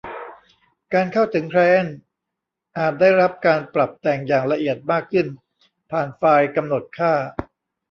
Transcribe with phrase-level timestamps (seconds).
[0.93, 1.97] การเข้าถึงไคลเอ็นต์
[2.77, 5.27] อาจได้รับการปรับแต่งอย่างละเอียดมากขึ้น
[5.91, 7.13] ผ่านไฟล์กำหนดค่า